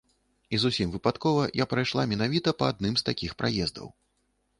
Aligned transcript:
І 0.53 0.59
зусім 0.61 0.93
выпадкова 0.95 1.43
я 1.61 1.67
прайшла 1.73 2.05
менавіта 2.13 2.49
па 2.61 2.71
адным 2.73 2.97
з 3.03 3.07
такіх 3.11 3.37
праездаў. 3.43 3.87